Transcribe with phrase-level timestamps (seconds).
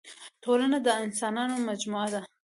[0.43, 2.21] ټولنه د اسانانو مجموعه ده.